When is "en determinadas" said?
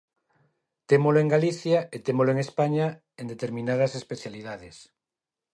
3.19-3.91